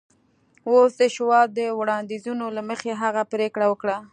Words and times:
اوس 0.69 0.91
د 1.01 1.03
شواب 1.15 1.47
د 1.57 1.59
وړانديزونو 1.79 2.45
له 2.55 2.61
مخې 2.69 2.91
هغه 3.01 3.21
پرېکړه 3.33 3.65
وکړه. 3.69 3.97